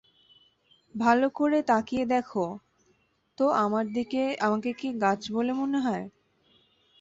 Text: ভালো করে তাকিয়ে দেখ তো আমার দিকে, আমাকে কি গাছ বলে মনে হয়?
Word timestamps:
ভালো 0.95 1.27
করে 1.31 1.59
তাকিয়ে 1.63 2.03
দেখ 2.05 2.29
তো 3.37 3.45
আমার 3.57 3.85
দিকে, 3.93 4.23
আমাকে 4.39 4.69
কি 4.73 4.87
গাছ 5.01 5.21
বলে 5.31 5.51
মনে 5.53 5.79
হয়? 5.79 6.05